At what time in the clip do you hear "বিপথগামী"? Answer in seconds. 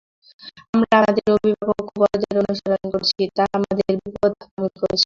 4.03-4.69